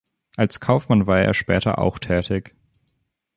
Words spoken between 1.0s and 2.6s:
war er später auch tätig.